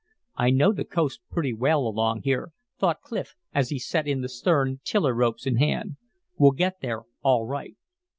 [0.35, 4.29] "I know the coast pretty well along here," thought Clif, as he set in the
[4.29, 5.97] stern, tiller ropes in hand.
[6.39, 7.75] "We'll get there all right."